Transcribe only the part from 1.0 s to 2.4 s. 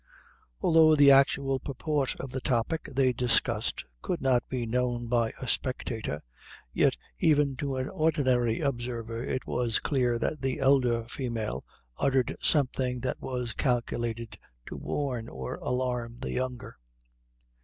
actual purport of